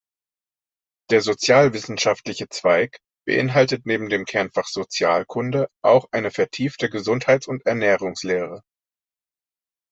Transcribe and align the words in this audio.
Der 1.11 1.21
"sozialwissenschaftliche 1.21 2.49
Zweig" 2.49 2.97
beinhaltet 3.27 3.85
neben 3.85 4.09
dem 4.09 4.25
Kernfach 4.25 4.65
Sozialkunde 4.65 5.69
auch 5.83 6.07
eine 6.09 6.31
vertiefte 6.31 6.89
Gesundheits- 6.89 7.45
und 7.47 7.67
Ernährungslehre. 7.67 8.63